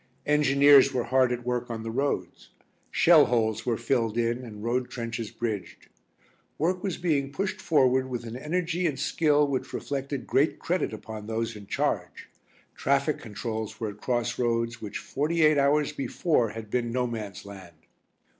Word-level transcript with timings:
Engineers 0.25 0.91
were 0.91 1.03
hard 1.03 1.31
at 1.31 1.45
work 1.45 1.69
on 1.69 1.83
the 1.83 1.91
roads; 1.91 2.49
shell 2.89 3.25
holes 3.25 3.67
were 3.67 3.77
filled 3.77 4.17
in 4.17 4.39
and 4.43 4.63
road 4.63 4.89
trenches 4.89 5.29
bridged. 5.29 5.89
Work 6.57 6.81
was 6.83 6.97
being 6.97 7.31
pushed 7.31 7.61
forward 7.61 8.09
with 8.09 8.23
an 8.25 8.35
energy 8.35 8.87
and 8.87 8.99
skill 8.99 9.47
which 9.47 9.73
reflected 9.73 10.25
great 10.25 10.57
credit 10.57 10.91
upon 10.91 11.27
those 11.27 11.55
in 11.55 11.67
charge; 11.67 12.29
traffic 12.73 13.19
controls 13.19 13.79
were 13.79 13.89
at 13.89 14.01
cross 14.01 14.39
roads 14.39 14.81
which 14.81 14.97
forty 14.97 15.43
eight 15.43 15.59
hours 15.59 15.91
before 15.93 16.49
had 16.49 16.71
been 16.71 16.91
"No 16.91 17.05
Man's 17.05 17.45
Land." 17.45 17.75